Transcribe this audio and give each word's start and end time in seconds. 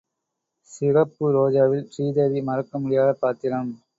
சிகப்பு 0.69 1.25
ரோஜாவில் 1.35 1.85
ஸ்ரீதேவி 1.91 2.41
மறக்கமுடியாத 2.47 3.11
பாத்திரம். 3.21 3.71